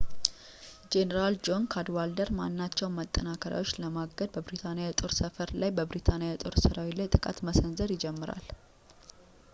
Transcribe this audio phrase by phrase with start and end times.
[0.93, 7.39] ጄኔራል ጆን ካድዋልደር ማናቸውንም ማጠናከሪያዎች ለማገድ በብሪታንያ የጦር ሰፈር ላይ በብሪታንያ የጦር ሰራዊት ላይ ጥቃት
[7.49, 8.45] መሰንዘር ይጀምራል